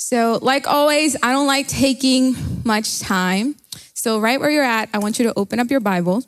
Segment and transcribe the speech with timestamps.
[0.00, 3.56] So, like always, I don't like taking much time.
[3.94, 6.22] So, right where you're at, I want you to open up your Bible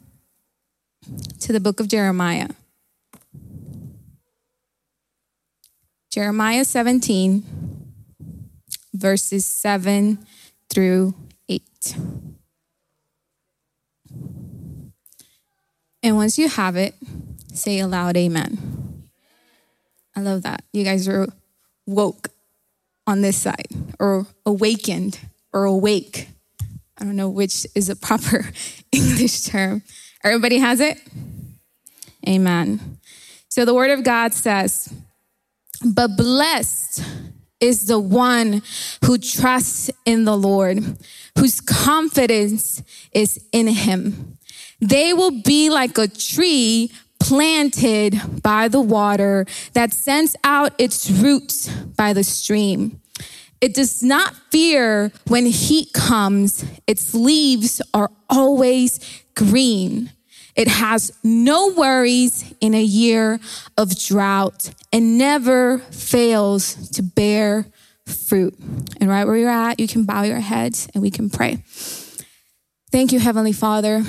[1.39, 2.49] to the book of Jeremiah.
[6.11, 7.45] Jeremiah 17,
[8.93, 10.19] verses 7
[10.69, 11.15] through
[11.49, 11.63] 8.
[16.03, 16.97] And once you have it,
[17.55, 19.07] say aloud, Amen.
[20.17, 20.65] I love that.
[20.73, 21.29] You guys are
[21.87, 22.31] woke
[23.11, 23.67] on this side,
[23.99, 25.19] or awakened,
[25.53, 26.29] or awake.
[26.97, 28.49] I don't know which is a proper
[28.93, 29.83] English term.
[30.23, 31.01] Everybody has it?
[32.29, 32.99] Amen.
[33.49, 34.95] So the word of God says,
[35.85, 37.03] But blessed
[37.59, 38.63] is the one
[39.05, 40.79] who trusts in the Lord,
[41.37, 42.81] whose confidence
[43.11, 44.39] is in him.
[44.81, 51.69] They will be like a tree planted by the water that sends out its roots
[51.69, 53.01] by the stream.
[53.61, 56.65] It does not fear when heat comes.
[56.87, 59.01] Its leaves are always
[59.37, 60.11] green.
[60.57, 63.39] It has no worries in a year
[63.77, 67.67] of drought and never fails to bear
[68.07, 68.59] fruit.
[69.01, 71.63] And right where you're at, you can bow your heads and we can pray.
[72.91, 74.03] Thank you, Heavenly Father.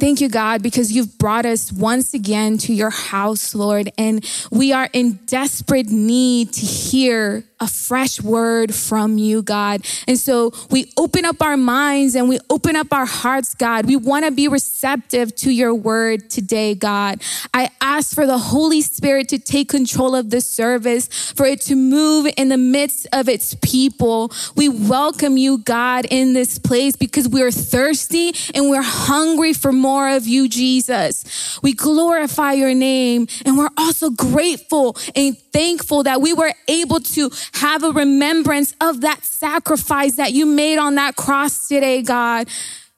[0.00, 4.72] Thank you, God, because you've brought us once again to your house, Lord, and we
[4.72, 9.84] are in desperate need to hear a fresh word from you, God.
[10.08, 13.84] And so we open up our minds and we open up our hearts, God.
[13.84, 17.22] We want to be receptive to your word today, God.
[17.52, 21.76] I ask for the Holy Spirit to take control of this service, for it to
[21.76, 24.32] move in the midst of its people.
[24.56, 29.70] We welcome you, God, in this place because we are thirsty and we're hungry for
[29.70, 31.58] more of you, Jesus.
[31.62, 37.30] We glorify your name and we're also grateful and thankful that we were able to
[37.54, 42.48] have a remembrance of that sacrifice that you made on that cross today, God.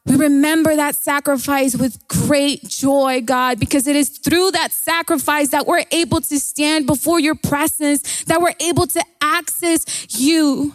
[0.04, 5.66] We remember that sacrifice with great joy, God, because it is through that sacrifice that
[5.66, 10.74] we're able to stand before your presence, that we're able to access you.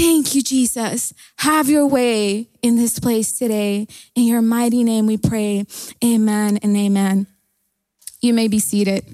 [0.00, 1.12] Thank you, Jesus.
[1.40, 3.86] Have your way in this place today.
[4.14, 5.66] In your mighty name we pray.
[6.02, 7.26] Amen and amen.
[8.22, 9.04] You may be seated.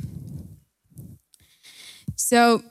[2.14, 2.62] So,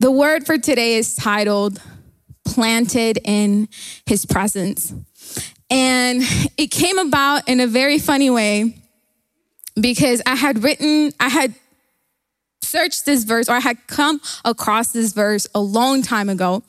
[0.00, 1.80] the word for today is titled
[2.44, 3.68] Planted in
[4.04, 4.92] His Presence.
[5.70, 6.22] And
[6.56, 8.76] it came about in a very funny way
[9.80, 11.54] because I had written, I had
[12.62, 16.62] searched this verse or I had come across this verse a long time ago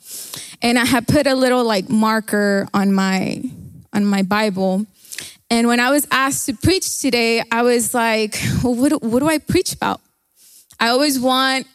[0.62, 3.42] and I had put a little like marker on my
[3.92, 4.86] on my Bible.
[5.50, 9.28] And when I was asked to preach today, I was like, well, what, what do
[9.28, 10.00] I preach about?
[10.80, 11.66] I always want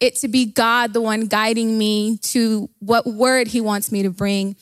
[0.00, 4.10] it to be God, the one guiding me to what word he wants me to
[4.10, 4.56] bring.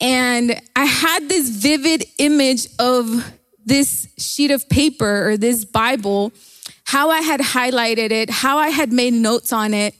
[0.00, 3.32] And I had this vivid image of
[3.64, 6.32] this sheet of paper or this Bible,
[6.88, 9.94] how I had highlighted it, how I had made notes on it.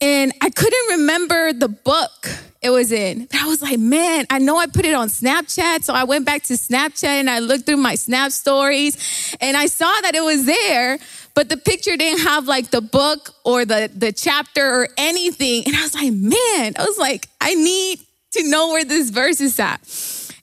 [0.00, 2.28] And I couldn't remember the book
[2.62, 3.26] it was in.
[3.26, 5.84] But I was like, man, I know I put it on Snapchat.
[5.84, 9.66] So I went back to Snapchat and I looked through my Snap stories and I
[9.66, 10.98] saw that it was there
[11.34, 15.64] but the picture didn't have like the book or the, the chapter or anything.
[15.66, 17.98] And I was like, man, I was like, I need
[18.34, 19.80] to know where this verse is at.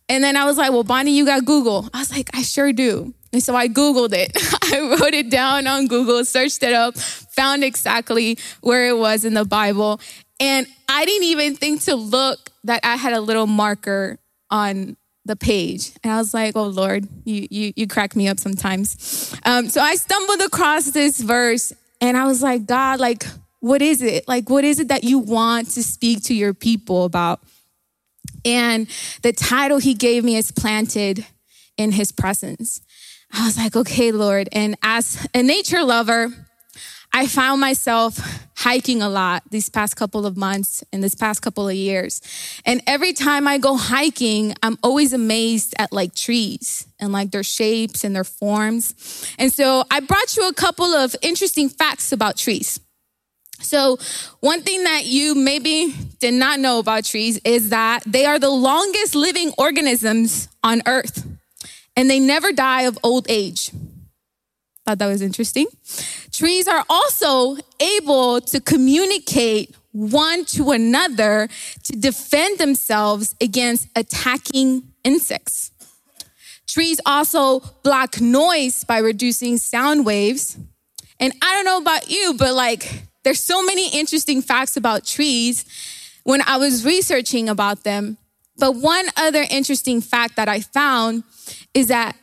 [0.09, 1.89] And then I was like, well, Bonnie, you got Google.
[1.93, 3.13] I was like, I sure do.
[3.33, 4.31] And so I Googled it.
[4.73, 9.33] I wrote it down on Google, searched it up, found exactly where it was in
[9.33, 9.99] the Bible.
[10.39, 14.17] And I didn't even think to look that I had a little marker
[14.49, 15.91] on the page.
[16.03, 19.35] And I was like, oh Lord, you, you, you crack me up sometimes.
[19.45, 21.71] Um, so I stumbled across this verse
[22.01, 23.25] and I was like, God, like,
[23.59, 24.27] what is it?
[24.27, 27.41] Like, what is it that you want to speak to your people about?
[28.43, 28.87] And
[29.21, 31.25] the title he gave me is Planted
[31.77, 32.81] in His Presence.
[33.33, 34.49] I was like, okay, Lord.
[34.51, 36.29] And as a nature lover,
[37.13, 38.19] I found myself
[38.55, 42.21] hiking a lot these past couple of months and this past couple of years.
[42.65, 47.43] And every time I go hiking, I'm always amazed at like trees and like their
[47.43, 49.25] shapes and their forms.
[49.37, 52.79] And so I brought you a couple of interesting facts about trees.
[53.59, 53.99] So,
[54.39, 58.49] one thing that you maybe did not know about trees is that they are the
[58.49, 61.27] longest living organisms on earth
[61.95, 63.71] and they never die of old age.
[64.85, 65.67] Thought that was interesting.
[66.31, 71.49] Trees are also able to communicate one to another
[71.83, 75.71] to defend themselves against attacking insects.
[76.67, 80.57] Trees also block noise by reducing sound waves.
[81.19, 85.65] And I don't know about you, but like There's so many interesting facts about trees
[86.23, 88.17] when I was researching about them.
[88.61, 91.23] But one other interesting fact that I found
[91.73, 92.15] is that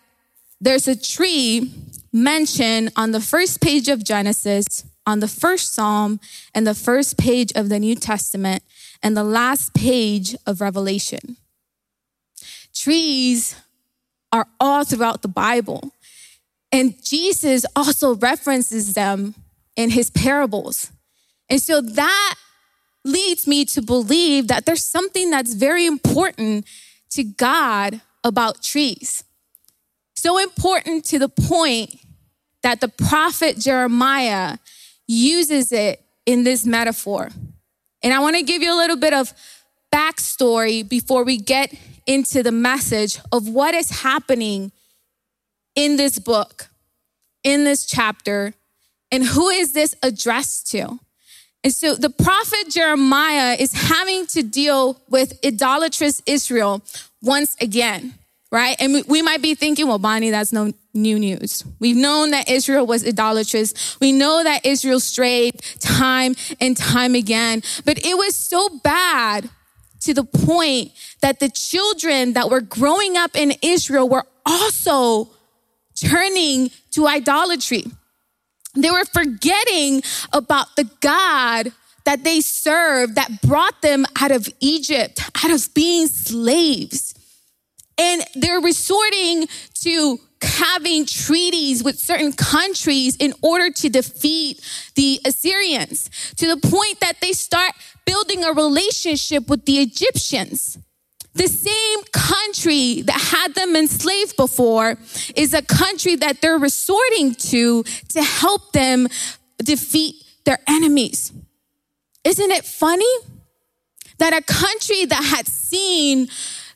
[0.60, 1.72] there's a tree
[2.12, 6.20] mentioned on the first page of Genesis, on the first Psalm,
[6.54, 8.62] and the first page of the New Testament,
[9.02, 11.38] and the last page of Revelation.
[12.72, 13.56] Trees
[14.30, 15.90] are all throughout the Bible.
[16.70, 19.34] And Jesus also references them
[19.74, 20.92] in his parables.
[21.50, 22.34] And so that
[23.08, 26.66] leads me to believe that there's something that's very important
[27.10, 29.24] to God about trees.
[30.14, 31.94] So important to the point
[32.62, 34.58] that the prophet Jeremiah
[35.06, 37.30] uses it in this metaphor.
[38.02, 39.32] And I want to give you a little bit of
[39.92, 41.72] backstory before we get
[42.06, 44.72] into the message of what is happening
[45.74, 46.68] in this book,
[47.42, 48.54] in this chapter,
[49.10, 50.98] and who is this addressed to?
[51.64, 56.82] And so the prophet Jeremiah is having to deal with idolatrous Israel
[57.20, 58.14] once again,
[58.52, 58.76] right?
[58.80, 61.64] And we might be thinking, well, Bonnie, that's no new news.
[61.80, 63.98] We've known that Israel was idolatrous.
[64.00, 69.50] We know that Israel strayed time and time again, but it was so bad
[70.00, 75.28] to the point that the children that were growing up in Israel were also
[75.96, 77.84] turning to idolatry.
[78.82, 80.02] They were forgetting
[80.32, 81.72] about the God
[82.04, 87.14] that they served that brought them out of Egypt, out of being slaves.
[87.98, 89.46] And they're resorting
[89.82, 94.60] to having treaties with certain countries in order to defeat
[94.94, 97.72] the Assyrians to the point that they start
[98.06, 100.78] building a relationship with the Egyptians.
[101.38, 104.96] The same country that had them enslaved before
[105.36, 109.06] is a country that they're resorting to to help them
[109.58, 111.32] defeat their enemies.
[112.24, 113.14] Isn't it funny
[114.18, 116.26] that a country that had seen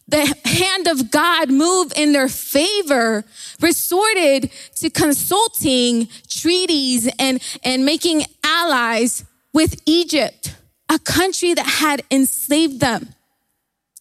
[0.06, 3.24] the hand of God move in their favor
[3.60, 10.54] resorted to consulting treaties and, and making allies with Egypt,
[10.88, 13.12] a country that had enslaved them?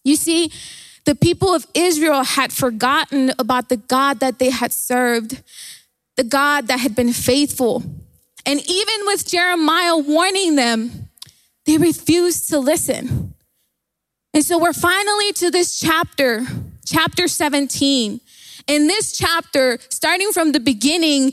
[0.04, 0.50] You see,
[1.04, 5.42] the people of Israel had forgotten about the God that they had served,
[6.16, 7.82] the God that had been faithful.
[8.46, 11.08] And even with Jeremiah warning them,
[11.66, 13.34] they refused to listen.
[14.34, 16.46] And so we're finally to this chapter,
[16.84, 18.20] chapter 17.
[18.66, 21.32] In this chapter, starting from the beginning,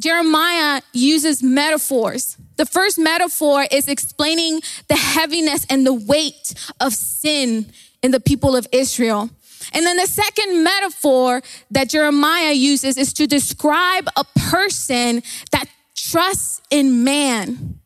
[0.00, 2.36] Jeremiah uses metaphors.
[2.56, 7.72] The first metaphor is explaining the heaviness and the weight of sin
[8.02, 9.30] in the people of Israel.
[9.72, 16.62] And then the second metaphor that Jeremiah uses is to describe a person that trusts
[16.70, 17.78] in man.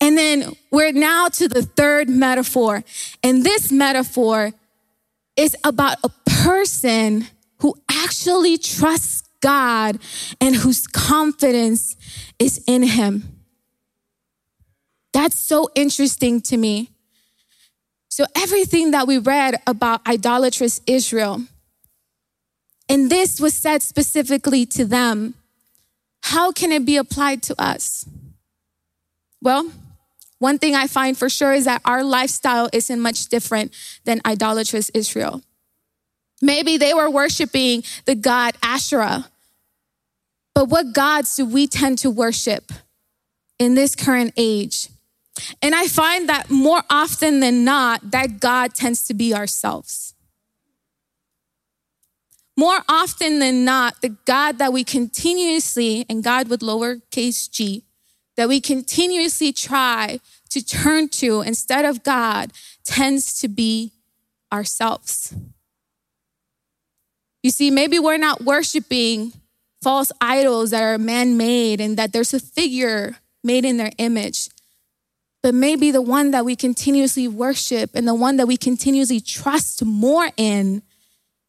[0.00, 2.82] And then we're now to the third metaphor.
[3.22, 4.52] And this metaphor
[5.36, 6.08] is about a
[6.42, 7.28] person
[7.58, 9.98] who actually trusts God
[10.40, 11.96] and whose confidence
[12.38, 13.40] is in him.
[15.12, 16.90] That's so interesting to me.
[18.10, 21.42] So, everything that we read about idolatrous Israel,
[22.88, 25.34] and this was said specifically to them,
[26.24, 28.04] how can it be applied to us?
[29.40, 29.70] Well,
[30.40, 33.72] one thing I find for sure is that our lifestyle isn't much different
[34.04, 35.42] than idolatrous Israel.
[36.42, 39.26] Maybe they were worshiping the god Asherah,
[40.54, 42.72] but what gods do we tend to worship
[43.58, 44.88] in this current age?
[45.62, 50.14] And I find that more often than not, that God tends to be ourselves.
[52.56, 57.84] More often than not, the God that we continuously, and God with lowercase g,
[58.36, 60.20] that we continuously try
[60.50, 62.52] to turn to instead of God
[62.84, 63.92] tends to be
[64.52, 65.34] ourselves.
[67.42, 69.32] You see, maybe we're not worshiping
[69.82, 74.48] false idols that are man made and that there's a figure made in their image
[75.42, 79.84] but maybe the one that we continuously worship and the one that we continuously trust
[79.84, 80.82] more in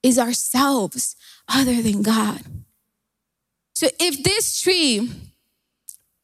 [0.01, 1.15] is ourselves
[1.47, 2.41] other than God.
[3.73, 5.11] So if this tree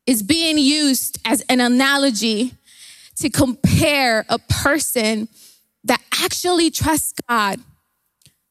[0.05, 2.53] is being used as an analogy
[3.17, 5.27] to compare a person
[5.83, 7.59] that actually trusts God,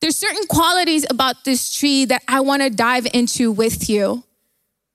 [0.00, 4.24] there's certain qualities about this tree that I want to dive into with you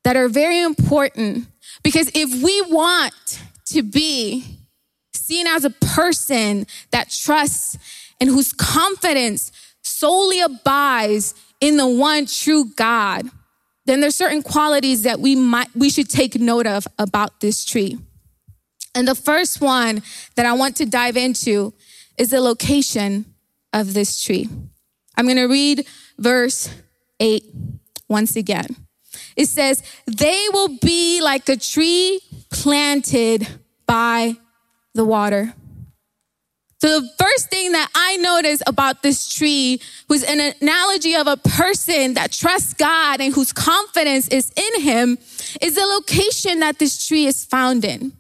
[0.04, 1.48] that are very important
[1.84, 3.42] because if we want
[3.74, 4.60] to be
[5.13, 7.78] seen as a person that trusts
[8.20, 9.51] and whose confidence
[9.82, 13.30] solely abides in the one true God,
[13.86, 17.98] then there's certain qualities that we might we should take note of about this tree.
[18.94, 20.01] And the first one
[20.36, 21.74] that I want to dive into
[22.18, 23.25] is the location
[23.74, 24.50] of this tree.
[25.16, 25.86] I'm going to read
[26.18, 26.70] verse
[27.20, 27.44] 8
[28.10, 28.68] once again.
[29.36, 33.48] It says, They will be like a tree planted
[33.91, 34.38] by
[34.93, 35.53] the water.
[36.79, 41.36] So the first thing that I noticed about this tree was an analogy of a
[41.36, 45.17] person that trusts God and whose confidence is in him
[45.62, 48.13] is the location that this tree is found in.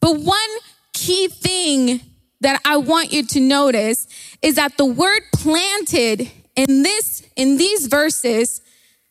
[0.00, 0.50] But one
[0.94, 2.00] key thing
[2.40, 4.06] that I want you to notice
[4.40, 8.62] is that the word planted in this, in these verses,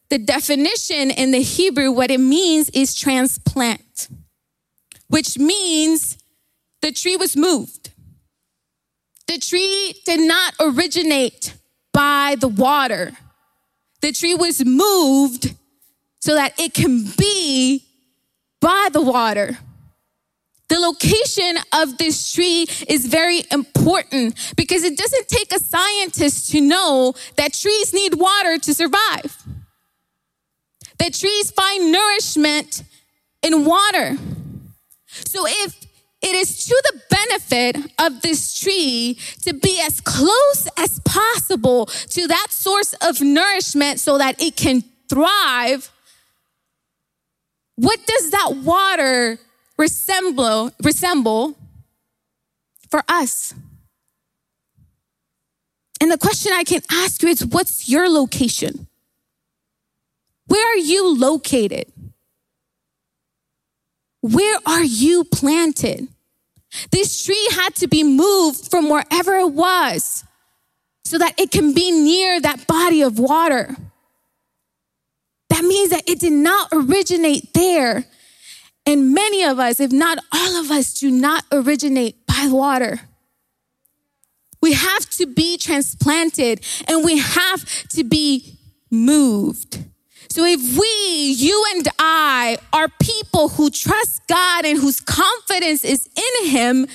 [0.09, 4.09] the definition in the Hebrew, what it means is transplant,
[5.09, 6.17] which means
[6.81, 7.91] the tree was moved.
[9.27, 11.53] The tree did not originate
[11.93, 13.11] by the water.
[14.01, 15.53] The tree was moved
[16.21, 17.83] so that it can be
[18.61, 19.57] by the water.
[20.69, 26.61] The location of this tree is very important because it doesn't take a scientist to
[26.61, 29.43] know that trees need water to survive.
[30.99, 32.83] That trees find nourishment
[33.41, 34.17] in water.
[35.25, 35.75] So if
[36.21, 42.27] it is to the benefit of this tree to be as close as possible to
[42.27, 45.89] that source of nourishment so that it can thrive,
[47.75, 49.39] what does that water
[49.77, 51.57] resemble, resemble
[52.89, 53.53] for us?
[56.01, 58.88] And the question I can ask you is what's your location?
[60.47, 61.91] Where are you located?
[64.21, 66.07] Where are you planted?
[66.91, 70.23] This tree had to be moved from wherever it was
[71.03, 73.75] so that it can be near that body of water.
[75.49, 78.05] That means that it did not originate there.
[78.85, 83.01] And many of us, if not all of us, do not originate by water.
[84.61, 88.57] We have to be transplanted and we have to be
[88.91, 89.79] moved.
[90.31, 96.07] So if we, you and I, are people who trust God and whose confidence is
[96.15, 96.88] in Him,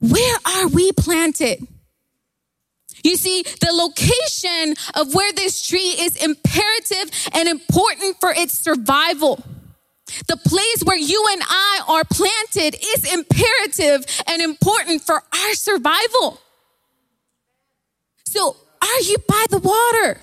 [0.00, 1.66] where are we planted?
[3.04, 9.42] You see, the location of where this tree is imperative and important for its survival.
[10.26, 16.40] The place where you and I are planted is imperative and important for our survival.
[18.24, 20.20] So, are you by the water?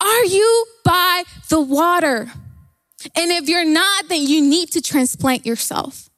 [0.00, 2.30] Are you by the water?
[3.14, 6.10] And if you're not, then you need to transplant yourself.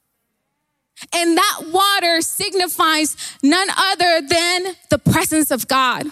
[1.13, 6.07] And that water signifies none other than the presence of God.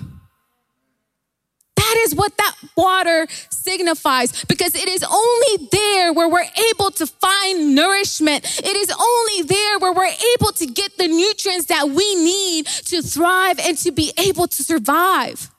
[1.75, 7.05] That is what that water signifies because it is only there where we're able to
[7.05, 8.43] find nourishment.
[8.59, 13.01] It is only there where we're able to get the nutrients that we need to
[13.01, 15.49] thrive and to be able to survive.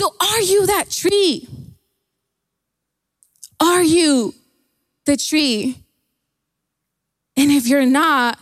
[0.00, 1.46] So, are you that tree?
[3.60, 4.32] Are you
[5.04, 5.76] the tree?
[7.36, 8.38] And if you're not,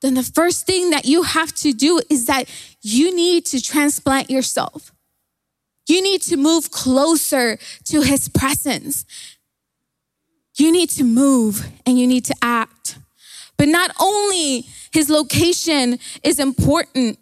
[0.00, 2.48] then the first thing that you have to do is that
[2.82, 4.92] you need to transplant yourself.
[5.88, 9.04] You need to move closer to his presence.
[10.56, 13.00] You need to move and you need to act.
[13.56, 17.18] But not only his location is important,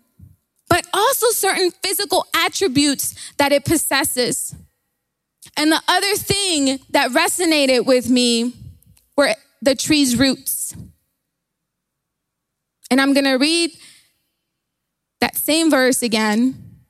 [0.74, 4.56] but also certain physical attributes that it possesses.
[5.56, 8.52] And the other thing that resonated with me
[9.16, 10.74] were the tree's roots.
[12.90, 13.70] And I'm going to read
[15.20, 16.80] that same verse again.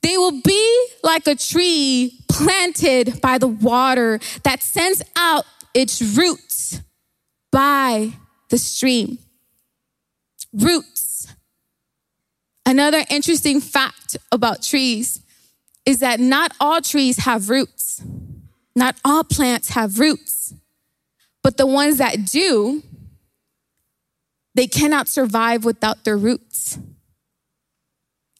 [0.00, 6.80] They will be like a tree planted by the water that sends out its roots
[7.52, 8.12] by
[8.48, 9.18] the stream.
[10.54, 11.05] Roots.
[12.66, 15.20] Another interesting fact about trees
[15.86, 18.02] is that not all trees have roots.
[18.74, 20.52] Not all plants have roots.
[21.44, 22.82] But the ones that do,
[24.56, 26.76] they cannot survive without their roots.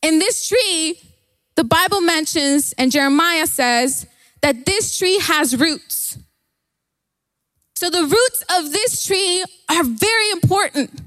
[0.02, 0.98] In this tree,
[1.54, 4.06] the Bible mentions, and Jeremiah says,
[4.42, 6.18] that this tree has roots.
[7.76, 11.00] So the roots of this tree are very important.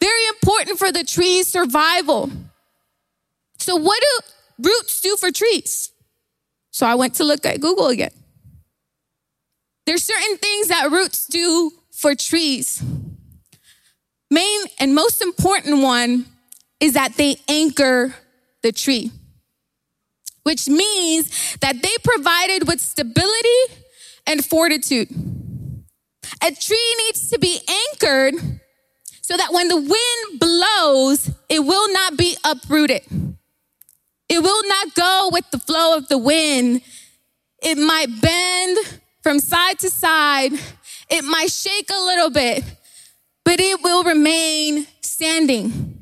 [0.00, 2.30] Very important for the tree's survival.
[3.58, 5.90] So, what do roots do for trees?
[6.70, 8.12] So, I went to look at Google again.
[9.86, 12.82] There's certain things that roots do for trees.
[14.30, 16.26] Main and most important one
[16.80, 18.14] is that they anchor
[18.62, 19.10] the tree,
[20.42, 23.74] which means that they provided with stability
[24.26, 25.08] and fortitude.
[26.44, 28.60] A tree needs to be anchored
[29.28, 33.02] so that when the wind blows, it will not be uprooted.
[34.26, 36.80] It will not go with the flow of the wind.
[37.62, 38.78] It might bend
[39.22, 40.52] from side to side.
[41.10, 42.64] It might shake a little bit,
[43.44, 45.98] but it will remain standing.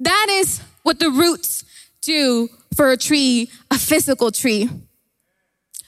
[0.00, 1.62] That is what the roots
[2.00, 4.70] do for a tree, a physical tree.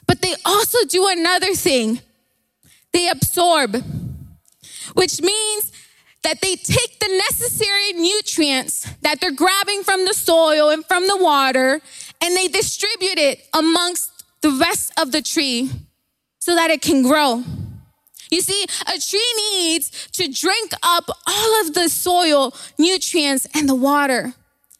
[0.07, 2.01] But they also do another thing.
[2.93, 3.83] They absorb,
[4.93, 5.73] which means
[6.25, 11.17] that they take the necessary nutrients that they're grabbing from the soil and from the
[11.17, 11.81] water
[12.21, 15.71] and they distribute it amongst the rest of the tree
[16.39, 17.45] so that it can grow.
[18.31, 23.75] You see, a tree needs to drink up all of the soil, nutrients, and the
[23.75, 24.35] water.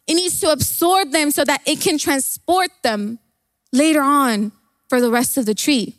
[0.07, 3.19] It needs to absorb them so that it can transport them
[3.73, 4.53] later on
[4.89, 5.97] for the rest of the tree.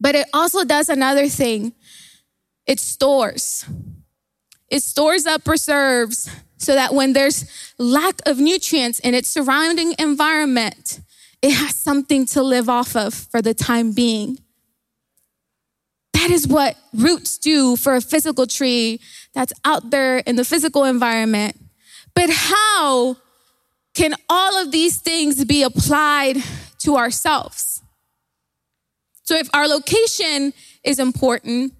[0.00, 1.72] But it also does another thing
[2.66, 3.66] it stores.
[4.68, 11.00] It stores up reserves so that when there's lack of nutrients in its surrounding environment,
[11.42, 14.38] it has something to live off of for the time being.
[16.14, 19.00] That is what roots do for a physical tree
[19.34, 21.56] that's out there in the physical environment.
[22.14, 23.18] But how
[23.94, 26.36] can all of these things be applied
[26.78, 27.82] to ourselves?
[29.24, 30.52] So if our location
[30.82, 31.74] is important,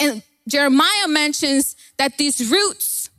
[0.00, 3.10] and Jeremiah mentions that these roots,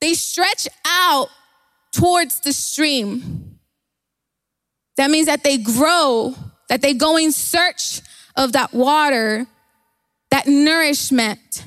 [0.00, 1.28] they stretch out
[1.92, 3.58] towards the stream.
[4.96, 6.34] That means that they grow,
[6.68, 8.00] that they go in search
[8.36, 9.46] of that water,
[10.30, 11.64] that nourishment.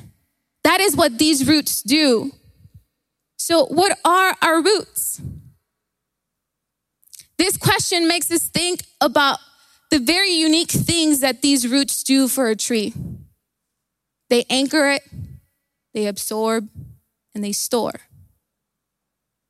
[0.64, 2.32] That is what these roots do.
[3.36, 5.20] So, what are our roots?
[7.38, 9.38] This question makes us think about
[9.90, 12.94] the very unique things that these roots do for a tree.
[14.28, 15.02] They anchor it,
[15.94, 16.68] they absorb,
[17.34, 18.00] and they store.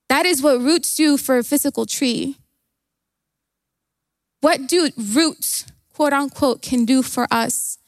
[0.08, 2.36] That is what roots do for a physical tree.
[4.40, 7.78] What do roots, quote unquote, can do for us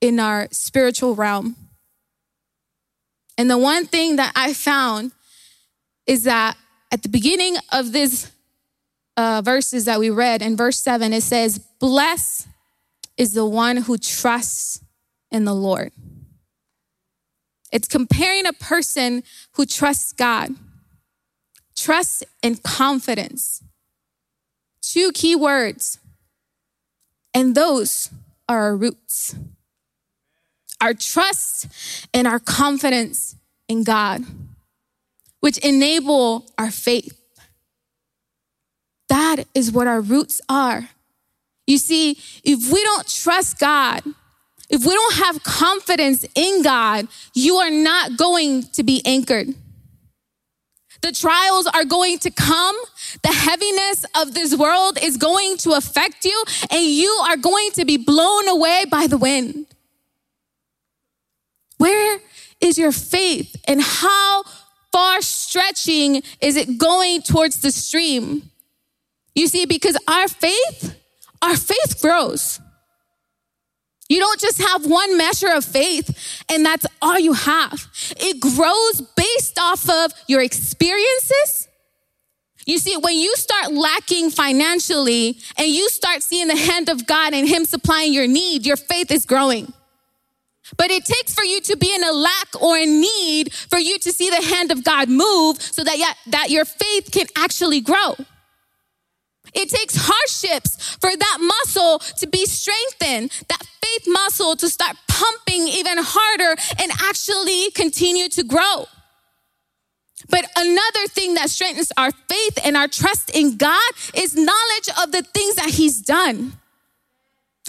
[0.00, 1.56] in our spiritual realm?
[3.38, 5.12] And the one thing that I found
[6.06, 6.56] is that
[6.92, 8.30] at the beginning of this
[9.16, 12.46] uh, verses that we read in verse 7, it says, Bless
[13.16, 14.80] is the one who trusts
[15.32, 15.90] in the Lord.
[17.72, 20.50] It's comparing a person who trusts God,
[21.74, 23.64] trust and confidence.
[24.82, 25.98] Two key words.
[27.32, 28.10] And those
[28.48, 29.34] are our roots.
[30.82, 31.66] Our trust
[32.12, 33.36] and our confidence
[33.68, 34.24] in God,
[35.40, 37.18] which enable our faith.
[39.08, 40.88] That is what our roots are.
[41.66, 44.02] You see, if we don't trust God,
[44.72, 49.48] if we don't have confidence in God, you are not going to be anchored.
[51.02, 52.76] The trials are going to come.
[53.22, 57.84] The heaviness of this world is going to affect you, and you are going to
[57.84, 59.66] be blown away by the wind.
[61.76, 62.20] Where
[62.60, 64.44] is your faith, and how
[64.90, 68.50] far stretching is it going towards the stream?
[69.34, 70.94] You see, because our faith,
[71.42, 72.60] our faith grows.
[74.12, 77.86] You don't just have one measure of faith and that's all you have.
[78.20, 81.66] It grows based off of your experiences.
[82.66, 87.32] You see, when you start lacking financially and you start seeing the hand of God
[87.32, 89.72] and Him supplying your need, your faith is growing.
[90.76, 93.98] But it takes for you to be in a lack or in need for you
[93.98, 98.16] to see the hand of God move so that, that your faith can actually grow.
[99.54, 105.68] It takes hardships for that muscle to be strengthened, that faith muscle to start pumping
[105.68, 108.86] even harder and actually continue to grow.
[110.28, 115.12] But another thing that strengthens our faith and our trust in God is knowledge of
[115.12, 116.52] the things that He's done.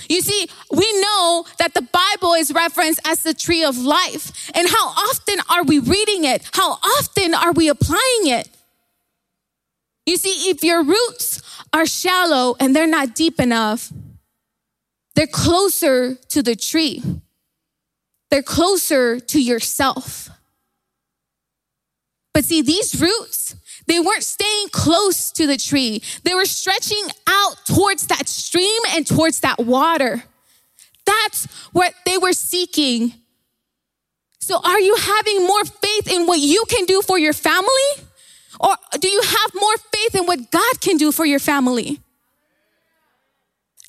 [0.10, 4.52] You see, we know that the Bible is referenced as the tree of life.
[4.56, 6.50] And how often are we reading it?
[6.54, 8.50] How often are we applying it?
[10.06, 11.42] You see, if your roots
[11.74, 13.92] are shallow and they're not deep enough,
[15.16, 17.04] they're closer to the tree.
[18.30, 20.30] They're closer to yourself.
[22.34, 23.56] But see, these roots,
[23.86, 26.02] they weren't staying close to the tree.
[26.24, 30.24] They were stretching out towards that stream and towards that water.
[31.06, 33.14] That's what they were seeking.
[34.40, 37.68] So, are you having more faith in what you can do for your family?
[38.64, 42.00] Or do you have more faith in what God can do for your family?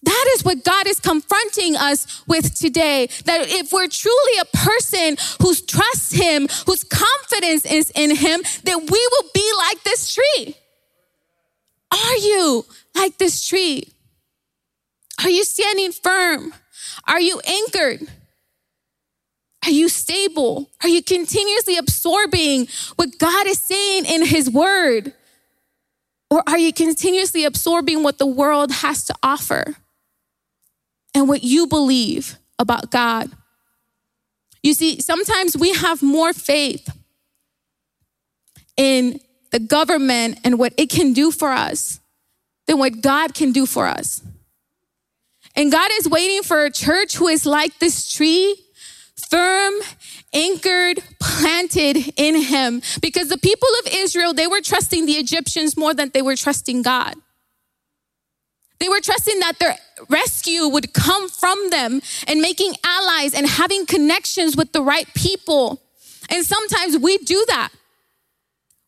[0.03, 3.09] That is what God is confronting us with today.
[3.25, 8.79] That if we're truly a person who trusts Him, whose confidence is in Him, that
[8.79, 10.57] we will be like this tree.
[11.91, 13.95] Are you like this tree?
[15.23, 16.53] Are you standing firm?
[17.07, 18.09] Are you anchored?
[19.67, 20.71] Are you stable?
[20.83, 25.15] Are you continuously absorbing what God is saying in His Word?
[26.31, 29.77] Or are you continuously absorbing what the world has to offer
[31.15, 33.31] and what you believe about God?
[34.63, 36.89] You see, sometimes we have more faith
[38.77, 42.01] in the government and what it can do for us
[42.67, 44.23] than what God can do for us.
[45.55, 48.64] And God is waiting for a church who is like this tree
[49.35, 49.75] firm,
[50.33, 52.81] anchored, planted in him.
[53.03, 56.83] Because the people of Israel, they were trusting the Egyptians more than they were trusting
[56.83, 57.15] God.
[58.79, 59.77] They were trusting that their
[60.09, 65.83] rescue would come from them and making allies and having connections with the right people.
[66.31, 67.71] And sometimes we do that.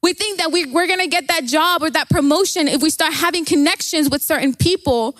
[0.02, 3.14] We think that we, are gonna get that job or that promotion if we start
[3.14, 5.16] having connections with certain people.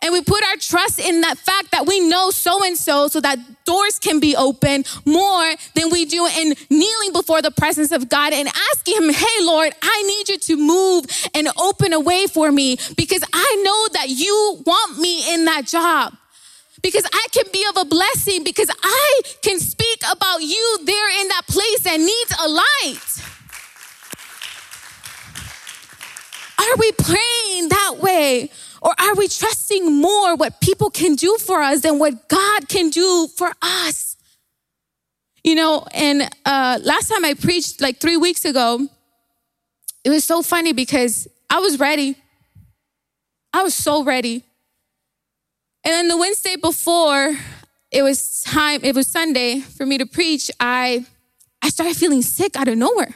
[0.00, 3.20] And we put our trust in that fact that we know so and so so
[3.20, 8.08] that doors can be open more than we do in kneeling before the presence of
[8.08, 12.26] God and asking Him, Hey, Lord, I need you to move and open a way
[12.26, 16.14] for me because I know that you want me in that job.
[16.80, 21.26] Because I can be of a blessing, because I can speak about you there in
[21.26, 23.28] that place that needs a light.
[26.60, 28.50] Are we praying that way?
[28.80, 32.90] Or are we trusting more what people can do for us than what God can
[32.90, 34.16] do for us?
[35.42, 38.86] You know, and uh, last time I preached, like three weeks ago,
[40.04, 42.16] it was so funny because I was ready.
[43.52, 44.44] I was so ready.
[45.84, 47.36] And then the Wednesday before,
[47.90, 51.06] it was time, it was Sunday for me to preach, I
[51.62, 53.14] I started feeling sick out of nowhere.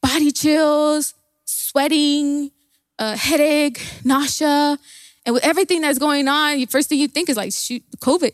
[0.00, 1.14] Body chills,
[1.44, 2.50] sweating,
[3.02, 4.78] a headache, nausea,
[5.26, 8.32] and with everything that's going on, the first thing you think is like, shoot, COVID,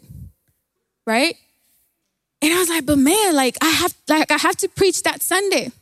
[1.06, 1.34] right?
[2.42, 5.22] And I was like, but man, like I have, like I have to preach that
[5.22, 5.72] Sunday,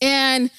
[0.00, 0.50] and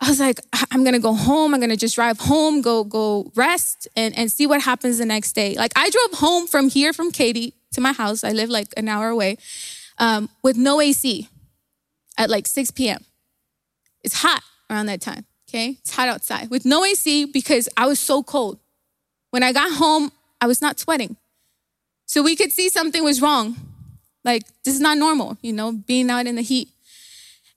[0.00, 1.54] I was like, I'm gonna go home.
[1.54, 5.32] I'm gonna just drive home, go go rest, and and see what happens the next
[5.32, 5.54] day.
[5.56, 8.22] Like I drove home from here from Katy to my house.
[8.22, 9.38] I live like an hour away,
[9.96, 11.28] um, with no AC,
[12.18, 13.04] at like 6 p.m.
[14.04, 15.24] It's hot around that time.
[15.48, 18.58] Okay, it's hot outside with no AC because I was so cold.
[19.30, 21.16] When I got home, I was not sweating.
[22.06, 23.56] So we could see something was wrong.
[24.24, 26.68] Like, this is not normal, you know, being out in the heat.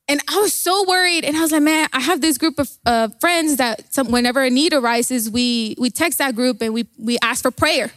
[0.07, 1.25] And I was so worried.
[1.25, 4.41] And I was like, man, I have this group of uh, friends that some, whenever
[4.41, 7.91] a need arises, we, we text that group and we, we ask for prayer.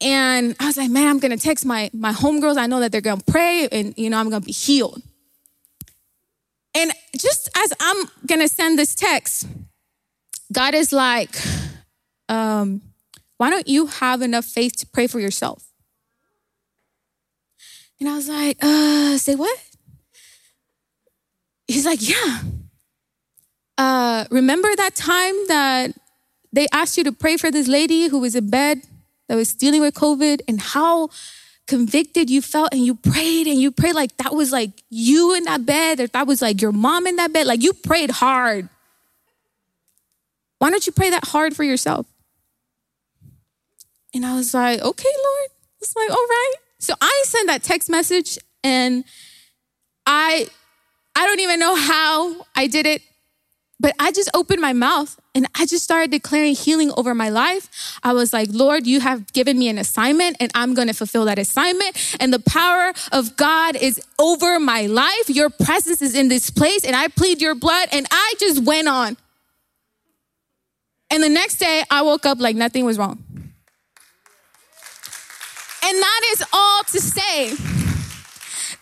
[0.00, 2.56] And I was like, man, I'm going to text my, my homegirls.
[2.56, 5.00] I know that they're going to pray and, you know, I'm going to be healed.
[6.74, 9.46] And just as I'm gonna send this text,
[10.52, 11.34] God is like,
[12.28, 12.82] um,
[13.36, 15.64] why don't you have enough faith to pray for yourself?
[18.00, 19.58] And I was like, uh, say what?
[21.66, 22.40] He's like, yeah.
[23.78, 25.92] Uh, remember that time that
[26.52, 28.82] they asked you to pray for this lady who was in bed
[29.28, 31.08] that was dealing with COVID and how
[31.66, 35.44] convicted you felt and you prayed and you prayed like that was like you in
[35.44, 37.46] that bed or that was like your mom in that bed.
[37.46, 38.68] Like you prayed hard.
[40.58, 42.06] Why don't you pray that hard for yourself?
[44.14, 45.50] And I was like, okay, Lord.
[45.80, 46.54] It's like, all right.
[46.78, 49.04] So I sent that text message and
[50.06, 50.48] I
[51.16, 53.02] I don't even know how I did it,
[53.84, 57.98] but I just opened my mouth and I just started declaring healing over my life.
[58.02, 61.26] I was like, Lord, you have given me an assignment and I'm going to fulfill
[61.26, 62.16] that assignment.
[62.18, 65.28] And the power of God is over my life.
[65.28, 67.90] Your presence is in this place and I plead your blood.
[67.92, 69.18] And I just went on.
[71.10, 73.22] And the next day I woke up like nothing was wrong.
[75.84, 77.73] And that is all to say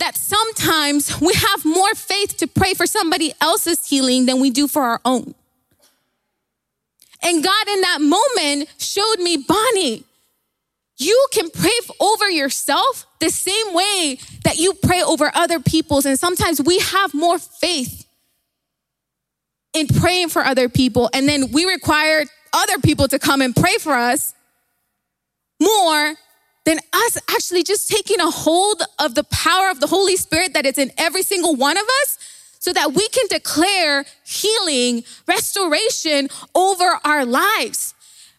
[0.02, 4.66] that sometimes we have more faith to pray for somebody else's healing than we do
[4.66, 5.32] for our own.
[7.22, 10.02] And God, in that moment, showed me, Bonnie,
[10.98, 16.04] you can pray over yourself the same way that you pray over other people's.
[16.04, 18.04] And sometimes we have more faith
[19.72, 21.10] in praying for other people.
[21.14, 24.34] And then we require other people to come and pray for us
[25.60, 26.14] more
[26.64, 30.66] than us actually just taking a hold of the power of the Holy Spirit that
[30.66, 32.18] is in every single one of us
[32.58, 37.94] so that we can declare healing, restoration over our lives.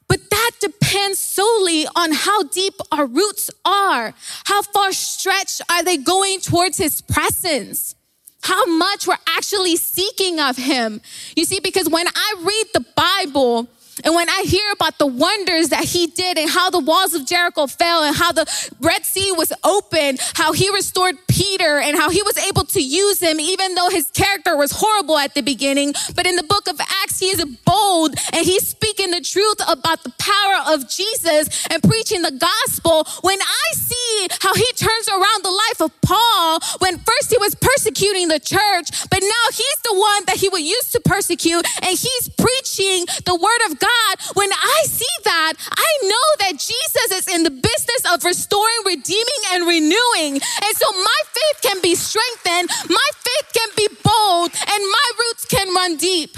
[0.08, 4.14] But that depends solely on how deep our roots are.
[4.46, 7.96] How far stretched are they going towards his presence?
[8.44, 11.02] How much we're actually seeking of him.
[11.36, 13.68] You see, because when I read the Bible,
[14.04, 17.26] and when I hear about the wonders that he did and how the walls of
[17.26, 18.46] Jericho fell and how the
[18.80, 23.20] Red Sea was open, how he restored Peter and how he was able to use
[23.22, 25.94] him, even though his character was horrible at the beginning.
[26.16, 30.04] But in the book of Acts, he is bold and he's speaking the truth about
[30.04, 33.06] the power of Jesus and preaching the gospel.
[33.22, 37.56] When I see how he turns around the life of Paul, when first he was
[37.56, 41.98] persecuting the church, but now he's the one that he would use to persecute and
[41.98, 43.83] he's preaching the word of God,
[44.34, 49.42] when I see that, I know that Jesus is in the business of restoring, redeeming,
[49.52, 50.34] and renewing.
[50.34, 55.46] And so my faith can be strengthened, my faith can be bold, and my roots
[55.46, 56.38] can run deep.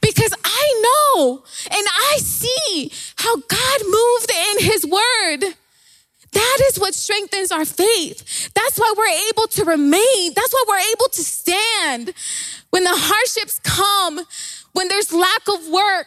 [0.00, 0.82] Because I
[1.14, 5.54] know and I see how God moved in His Word.
[6.32, 8.50] That is what strengthens our faith.
[8.54, 10.32] That's why we're able to remain.
[10.34, 12.14] That's why we're able to stand.
[12.70, 14.20] When the hardships come,
[14.72, 16.06] when there's lack of work,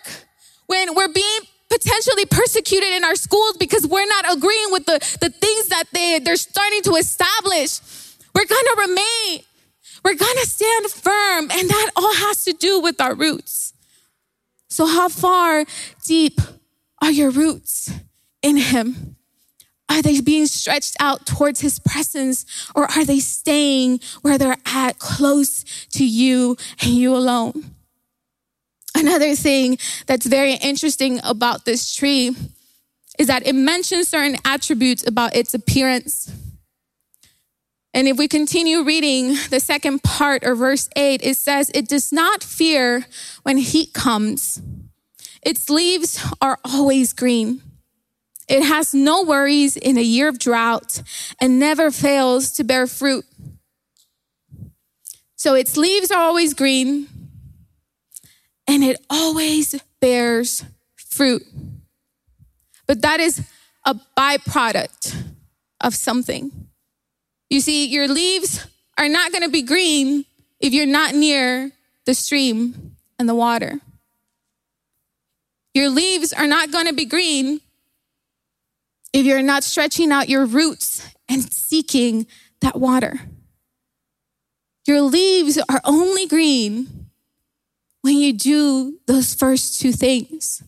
[0.67, 5.29] when we're being potentially persecuted in our schools because we're not agreeing with the, the
[5.29, 7.79] things that they, they're starting to establish,
[8.35, 9.43] we're gonna remain.
[10.03, 13.73] We're gonna stand firm, and that all has to do with our roots.
[14.69, 15.65] So, how far
[16.05, 16.41] deep
[17.01, 17.91] are your roots
[18.41, 19.15] in Him?
[19.87, 22.45] Are they being stretched out towards His presence,
[22.75, 27.75] or are they staying where they're at, close to you and you alone?
[28.95, 32.35] Another thing that's very interesting about this tree
[33.17, 36.31] is that it mentions certain attributes about its appearance.
[37.93, 42.11] And if we continue reading the second part or verse 8, it says, It does
[42.11, 43.05] not fear
[43.43, 44.61] when heat comes.
[45.43, 47.61] Its leaves are always green.
[48.47, 51.01] It has no worries in a year of drought
[51.39, 53.25] and never fails to bear fruit.
[55.35, 57.07] So its leaves are always green
[58.67, 61.43] and it always bears fruit.
[62.87, 63.47] But that is
[63.85, 65.15] a byproduct
[65.81, 66.51] of something.
[67.49, 68.65] You see, your leaves
[68.97, 70.25] are not going to be green
[70.59, 71.71] if you're not near
[72.05, 73.79] the stream and the water.
[75.73, 77.61] Your leaves are not going to be green
[79.11, 82.27] if you're not stretching out your roots and seeking
[82.61, 83.21] that water.
[84.85, 87.02] Your leaves are only green
[88.03, 90.61] when you do those first two things.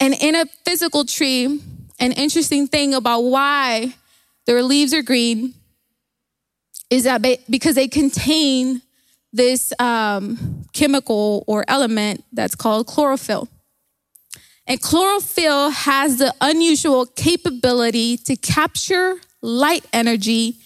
[0.00, 1.60] And in a physical tree,
[2.00, 3.94] an interesting thing about why
[4.46, 5.54] their leaves are green
[6.88, 8.80] is that because they contain
[9.32, 13.48] this um, chemical or element that's called chlorophyll.
[14.66, 20.58] And chlorophyll has the unusual capability to capture light energy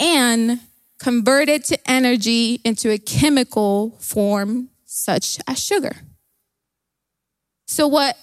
[0.00, 0.58] and
[1.02, 5.96] convert it to energy into a chemical form such as sugar.
[7.66, 8.16] So, what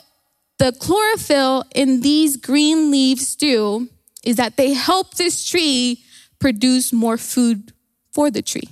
[0.60, 3.90] the chlorophyll in these green leaves do
[4.24, 6.04] is that they help this tree
[6.40, 7.74] produce more food
[8.14, 8.70] for the tree.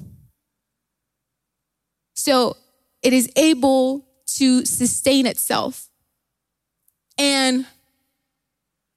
[2.13, 2.55] So,
[3.03, 5.89] it is able to sustain itself.
[7.17, 7.65] And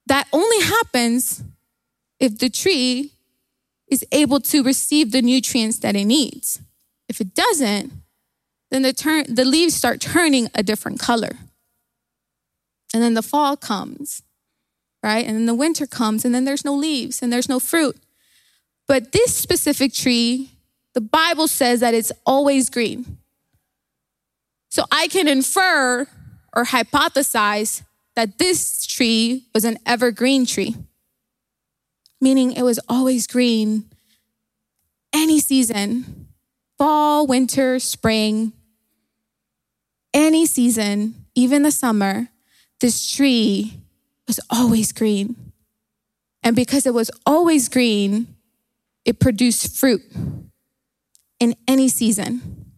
[0.07, 1.42] that only happens
[2.20, 3.12] if the tree
[3.90, 6.61] is able to receive the nutrients that it needs.
[7.09, 7.92] If it doesn't,
[8.70, 11.33] then the, turn, the leaves start turning a different color.
[12.94, 14.22] And then the fall comes,
[15.03, 15.26] right?
[15.26, 17.96] And then the winter comes, and then there's no leaves and there's no fruit.
[18.87, 20.50] But this specific tree,
[20.94, 23.18] the Bible says that it's always green.
[24.68, 26.07] So I can infer
[26.53, 27.83] or hypothesize
[28.14, 30.76] that this tree was an evergreen tree
[32.20, 33.85] meaning it was always green
[35.12, 36.28] any season
[36.78, 38.54] fall, winter, spring,
[40.14, 42.28] any season, even the summer,
[42.80, 43.74] this tree
[44.26, 45.37] was always green.
[46.42, 48.28] And because it was always green,
[49.04, 50.00] it produced fruit
[51.38, 52.72] in any season.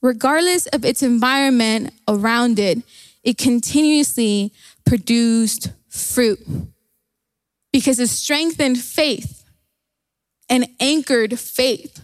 [0.00, 2.78] Regardless of its environment around it,
[3.22, 4.50] it continuously
[4.86, 6.40] produced fruit
[7.72, 9.40] because a strengthened faith
[10.50, 12.02] an anchored faith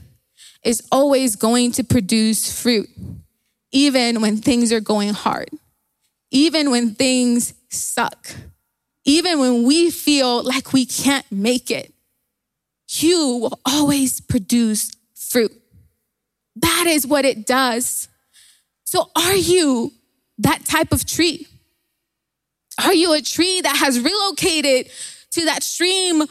[0.62, 2.88] is always going to produce fruit,
[3.72, 5.50] even when things are going hard,
[6.30, 8.28] even when things suck,
[9.04, 11.92] even when we feel like we can't make it.
[12.88, 15.52] You will always produce fruit.
[16.54, 18.08] That is what it does.
[18.84, 19.92] So, are you
[20.38, 21.48] that type of tree?
[22.82, 24.88] Are you a tree that has relocated
[25.32, 26.22] to that stream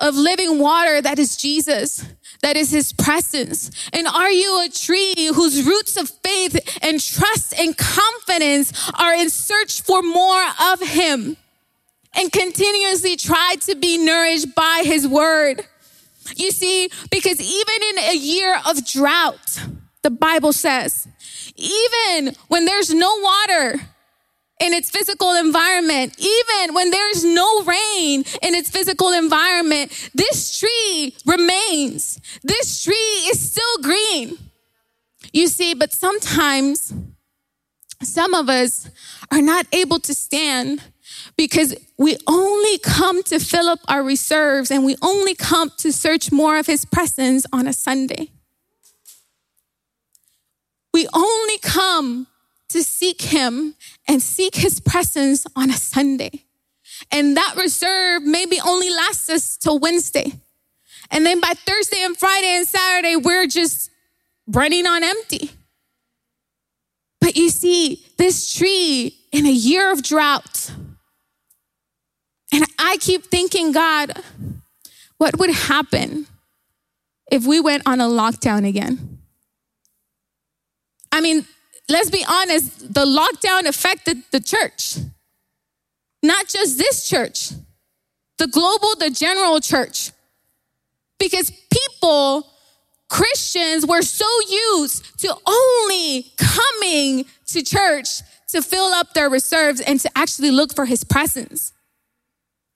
[0.00, 2.04] of living water that is Jesus,
[2.42, 3.70] that is his presence?
[3.92, 9.30] And are you a tree whose roots of faith and trust and confidence are in
[9.30, 11.36] search for more of him
[12.14, 15.66] and continuously try to be nourished by his word?
[16.36, 19.60] You see, because even in a year of drought,
[20.02, 21.06] the Bible says,
[21.56, 23.80] even when there's no water,
[24.60, 31.16] in its physical environment, even when there's no rain in its physical environment, this tree
[31.26, 32.20] remains.
[32.42, 34.38] This tree is still green.
[35.32, 36.92] You see, but sometimes
[38.02, 38.88] some of us
[39.30, 40.82] are not able to stand
[41.36, 46.30] because we only come to fill up our reserves and we only come to search
[46.30, 48.30] more of his presence on a Sunday.
[50.92, 52.26] We only come
[52.70, 53.74] to seek him
[54.08, 56.44] and seek his presence on a Sunday.
[57.10, 60.32] And that reserve maybe only lasts us till Wednesday.
[61.10, 63.90] And then by Thursday and Friday and Saturday, we're just
[64.46, 65.50] running on empty.
[67.20, 70.72] But you see, this tree in a year of drought,
[72.52, 74.12] and I keep thinking, God,
[75.18, 76.26] what would happen
[77.30, 79.18] if we went on a lockdown again?
[81.12, 81.46] I mean,
[81.90, 84.96] let's be honest, the lockdown affected the church.
[86.22, 87.50] Not just this church,
[88.38, 90.12] the global, the general church.
[91.18, 92.46] Because people,
[93.08, 100.00] Christians, were so used to only coming to church to fill up their reserves and
[100.00, 101.72] to actually look for his presence.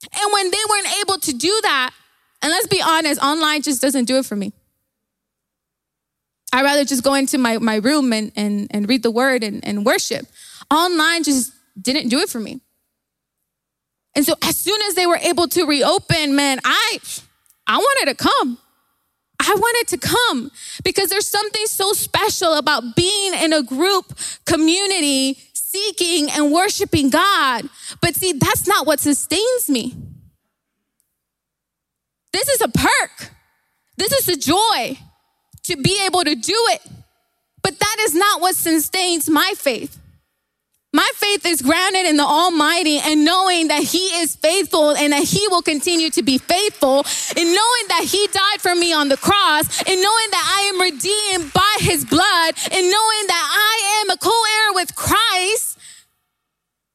[0.02, 1.90] And when they weren't able to do that,
[2.42, 4.52] and let's be honest, online just doesn't do it for me.
[6.54, 9.66] I'd rather just go into my, my room and, and, and read the word and,
[9.66, 10.24] and worship.
[10.70, 12.60] Online just didn't do it for me.
[14.14, 16.98] And so as soon as they were able to reopen, man, I
[17.66, 18.58] I wanted to come.
[19.40, 20.52] I wanted to come
[20.84, 27.68] because there's something so special about being in a group community seeking and worshiping God.
[28.00, 29.96] But see, that's not what sustains me.
[32.32, 33.32] This is a perk.
[33.96, 34.98] This is a joy
[35.64, 36.82] to be able to do it.
[37.62, 39.98] But that is not what sustains my faith.
[40.92, 45.24] My faith is grounded in the Almighty and knowing that He is faithful and that
[45.24, 46.98] He will continue to be faithful,
[47.36, 50.80] and knowing that He died for me on the cross, and knowing that I am
[50.80, 55.78] redeemed by His blood, and knowing that I am a co heir with Christ,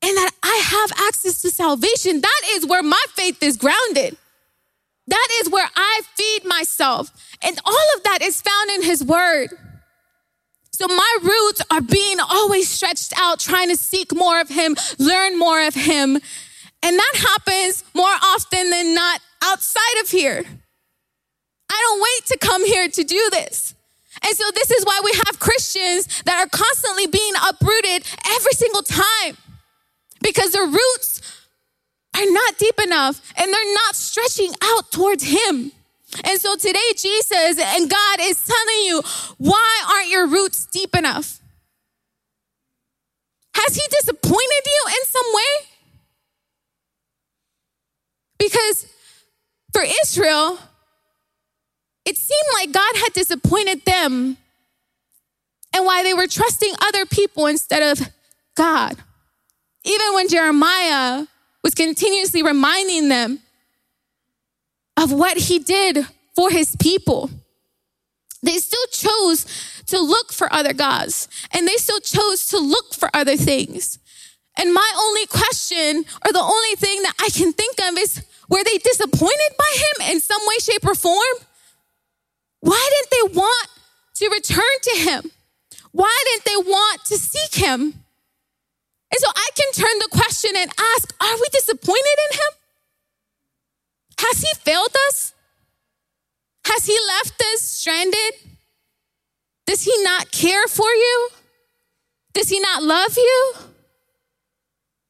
[0.02, 2.22] and that I have access to salvation.
[2.22, 4.16] That is where my faith is grounded.
[5.08, 7.12] That is where I feed myself.
[7.44, 9.50] And all of that is found in His Word.
[10.72, 15.38] So my roots are being always stretched out, trying to seek more of Him, learn
[15.38, 16.20] more of Him.
[16.82, 20.44] And that happens more often than not outside of here.
[21.70, 23.76] I don't wait to come here to do this.
[24.24, 28.82] And so this is why we have Christians that are constantly being uprooted every single
[28.82, 29.38] time
[30.22, 31.48] because their roots
[32.16, 35.72] are not deep enough and they're not stretching out towards Him.
[36.24, 39.02] And so today, Jesus and God is telling you,
[39.38, 41.40] why aren't your roots deep enough?
[43.56, 45.68] Has He disappointed you in some way?
[48.40, 48.88] Because
[49.74, 50.58] for Israel,
[52.06, 54.38] it seemed like God had disappointed them
[55.76, 58.08] and why they were trusting other people instead of
[58.56, 58.98] God.
[59.84, 61.28] Even when Jeremiah
[61.64, 63.40] was continuously reminding them
[65.00, 67.30] of what he did for his people.
[68.44, 69.46] They still chose
[69.88, 73.98] to look for other gods and they still chose to look for other things.
[74.58, 78.64] And my only question or the only thing that I can think of is were
[78.64, 81.38] they disappointed by him in some way, shape, or form?
[82.60, 83.70] Why didn't they want
[84.16, 85.32] to return to him?
[85.92, 87.82] Why didn't they want to seek him?
[89.12, 92.59] And so I can turn the question and ask, are we disappointed in him?
[94.20, 95.34] Has he failed us?
[96.66, 98.34] Has he left us stranded?
[99.66, 101.30] Does he not care for you?
[102.34, 103.54] Does he not love you?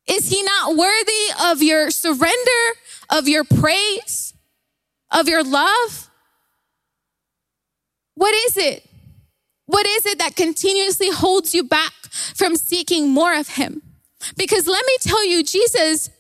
[0.08, 2.64] Is he not worthy of your surrender,
[3.10, 4.36] of your praise,
[5.12, 6.10] of your love?
[8.14, 8.88] What is it?
[9.66, 13.82] What is it that continuously holds you back from seeking more of him?
[14.38, 16.12] Because let me tell you, Jesus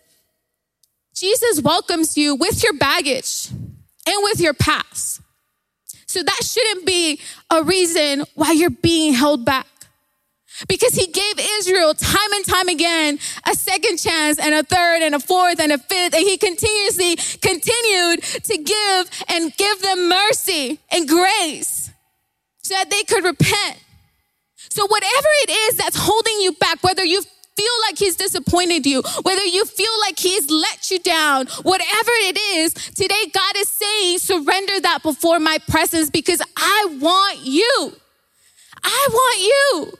[1.19, 5.21] Jesus welcomes you with your baggage and with your past.
[6.07, 7.19] So that shouldn't be
[7.51, 9.67] a reason why you're being held back.
[10.67, 15.15] because he gave Israel time and time again a second chance and a third and
[15.15, 16.13] a fourth and a fifth.
[16.13, 21.91] And he continuously continued to give and give them mercy and grace
[22.63, 23.77] so that they could repent.
[24.69, 27.23] So, whatever it is that's holding you back, whether you
[27.59, 32.37] feel like he's disappointed you, whether you feel like he's let you down, whatever it
[32.55, 37.93] is, today God is saying, surrender that before my presence because I want you.
[38.81, 39.93] I want you.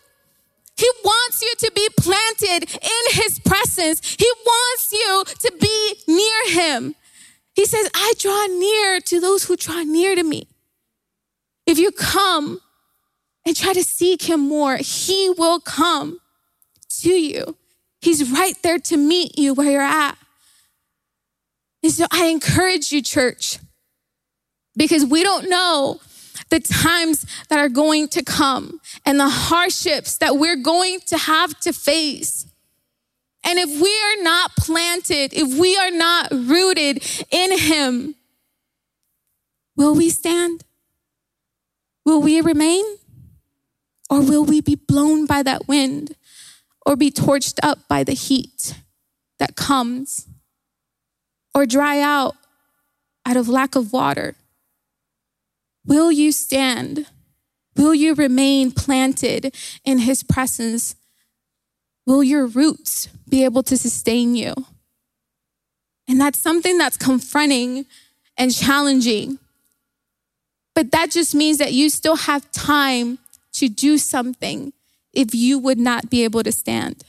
[0.78, 4.16] He wants you to be planted in his presence.
[4.18, 6.96] He wants you to be near him.
[7.56, 10.48] He says, I draw near to those who draw near to me.
[11.66, 12.62] If you come
[13.46, 16.22] and try to seek him more, he will come
[17.02, 17.56] to you.
[18.02, 20.18] He's right there to meet you where you're at.
[21.84, 23.60] And so I encourage you, church,
[24.76, 26.00] because we don't know
[26.50, 31.60] the times that are going to come and the hardships that we're going to have
[31.62, 32.46] to face.
[33.44, 38.16] And if we are not planted, if we are not rooted in Him,
[39.76, 40.64] will we stand?
[42.06, 42.84] Will we remain?
[44.10, 46.16] Or will we be blown by that wind
[46.86, 48.76] or be torched up by the heat
[49.38, 50.28] that comes
[51.54, 52.36] or dry out
[53.26, 54.36] out of lack of water?
[55.86, 57.08] Will you stand?
[57.76, 59.56] Will you remain planted
[59.86, 60.96] in his presence?
[62.06, 64.54] Will your roots be able to sustain you?
[66.08, 67.86] And that's something that's confronting
[68.38, 69.38] and challenging.
[70.74, 73.20] But that just means that you still have time
[73.54, 74.74] to do something
[75.14, 77.04] if you would not be able to stand.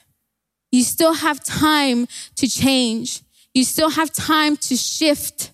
[0.72, 3.22] You still have time to change.
[3.54, 5.50] You still have time to shift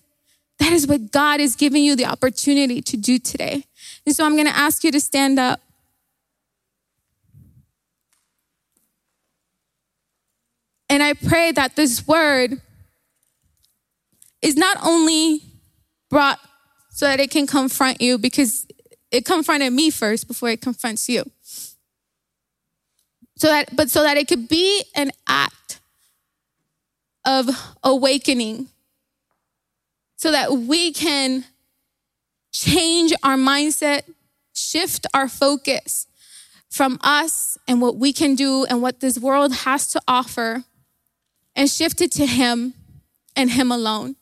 [0.59, 3.65] that is what God is giving you the opportunity to do today.
[4.05, 5.61] And so I'm going to ask you to stand up.
[10.89, 12.61] And I pray that this word
[14.41, 15.41] is not only
[16.09, 16.39] brought
[16.89, 18.65] so that it can confront you, because
[19.11, 21.29] it confronted me first before it confronts you.
[23.37, 25.79] So that, but so that it could be an act
[27.23, 27.49] of
[27.83, 28.67] awakening
[30.15, 31.45] so that we can
[32.51, 34.03] change our mindset,
[34.53, 36.07] shift our focus
[36.69, 40.63] from us and what we can do and what this world has to offer
[41.55, 42.73] and shift it to Him
[43.35, 44.15] and Him alone.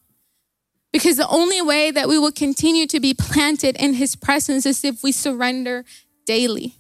[0.92, 4.84] Because the only way that we will continue to be planted in His presence is
[4.84, 5.86] if we surrender
[6.26, 6.76] daily.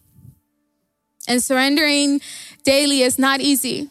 [1.27, 2.21] And surrendering
[2.63, 3.89] daily is not easy,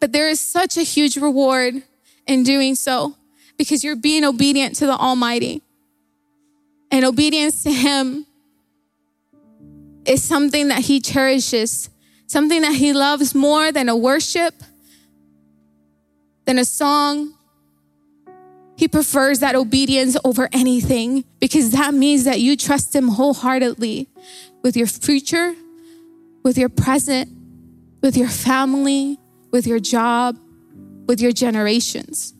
[0.00, 1.82] but there is such a huge reward
[2.26, 3.16] in doing so
[3.56, 5.62] because you're being obedient to the Almighty.
[6.90, 8.26] And obedience to Him
[10.04, 11.90] is something that He cherishes,
[12.26, 14.54] something that He loves more than a worship,
[16.44, 17.34] than a song.
[18.76, 24.08] He prefers that obedience over anything because that means that you trust Him wholeheartedly
[24.62, 25.54] with your future,
[26.46, 27.28] with your present,
[28.02, 29.18] with your family,
[29.50, 30.38] with your job,
[31.08, 32.34] with your generations.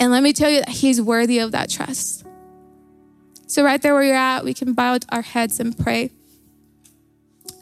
[0.00, 2.24] And let me tell you that He's worthy of that trust.
[3.46, 6.12] So, right there where you're at, we can bow our heads and pray.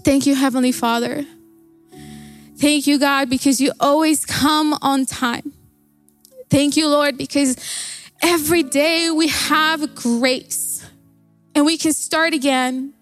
[0.04, 1.24] Thank you, Heavenly Father.
[2.56, 5.52] Thank you, God, because you always come on time.
[6.50, 7.56] Thank you, Lord, because
[8.22, 10.88] every day we have grace
[11.52, 12.92] and we can start again.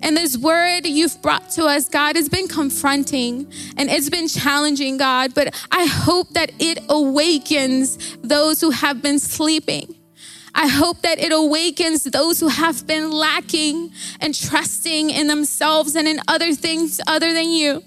[0.00, 4.96] And this word you've brought to us, God, has been confronting and it's been challenging,
[4.96, 9.94] God, but I hope that it awakens those who have been sleeping.
[10.54, 16.08] I hope that it awakens those who have been lacking and trusting in themselves and
[16.08, 17.82] in other things other than you.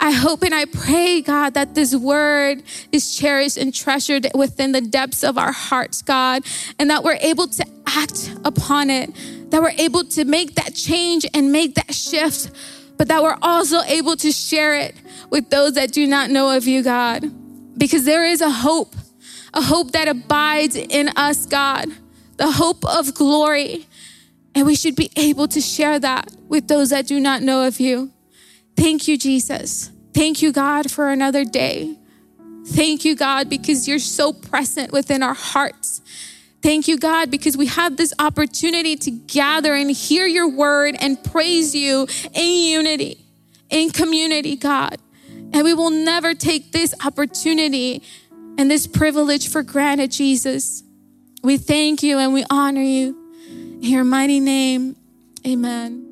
[0.00, 4.80] I hope and I pray, God, that this word is cherished and treasured within the
[4.80, 6.44] depths of our hearts, God,
[6.78, 9.10] and that we're able to act upon it
[9.54, 12.50] that we're able to make that change and make that shift,
[12.96, 14.96] but that we're also able to share it
[15.30, 17.30] with those that do not know of you, God.
[17.78, 18.96] Because there is a hope,
[19.52, 21.86] a hope that abides in us, God,
[22.36, 23.86] the hope of glory.
[24.56, 27.78] And we should be able to share that with those that do not know of
[27.78, 28.10] you.
[28.76, 29.92] Thank you, Jesus.
[30.12, 31.96] Thank you, God, for another day.
[32.66, 36.00] Thank you, God, because you're so present within our hearts.
[36.64, 41.22] Thank you, God, because we have this opportunity to gather and hear your word and
[41.22, 43.22] praise you in unity,
[43.68, 44.96] in community, God.
[45.28, 48.02] And we will never take this opportunity
[48.56, 50.82] and this privilege for granted, Jesus.
[51.42, 53.14] We thank you and we honor you.
[53.46, 54.96] In your mighty name,
[55.46, 56.03] amen.